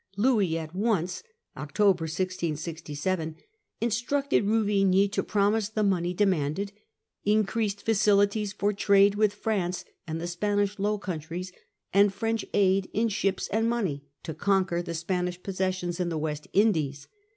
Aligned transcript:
Louis 0.17 0.57
at 0.57 0.73
once 0.73 1.21
(October) 1.55 2.05
instructed 2.05 2.55
Ruvigny 4.45 4.91
Louis's 4.91 5.09
to 5.11 5.21
promise 5.23 5.69
the 5.69 5.83
money 5.83 6.11
demanded, 6.15 6.71
increased 7.23 7.81
offers. 7.81 7.85
facilities 7.99 8.51
for 8.51 8.73
trade 8.73 9.13
with 9.13 9.35
France 9.35 9.85
and 10.07 10.19
the 10.19 10.25
Spanish 10.25 10.79
Low 10.79 10.97
Countries 10.97 11.51
and 11.93 12.11
French 12.11 12.43
aid 12.55 12.89
in 12.93 13.09
ships 13.09 13.47
and 13.49 13.69
money 13.69 14.01
to 14.23 14.33
conquer 14.33 14.81
the 14.81 14.95
Spanish 14.95 15.43
possessions 15.43 15.99
in 15.99 16.09
the 16.09 16.17
West 16.17 16.47
Indies. 16.51 17.07